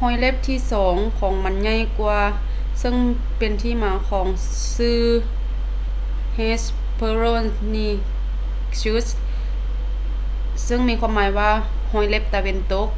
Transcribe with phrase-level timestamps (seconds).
[0.00, 2.20] ຮອຍເລັບທີ່ສອງຂອງມັນໃຫຍ່ກວ່າ
[2.80, 2.96] ເຊິ່ງ
[3.38, 4.26] ເປັນທີ່ມາຂອງ
[4.76, 4.98] ຊື່
[6.38, 9.06] hesperonychus
[10.64, 11.50] ເຊິ່ງມີຄວາມໝາຍວ່າ
[11.92, 12.88] ຮອຍເລັບຕາເວັນຕົກ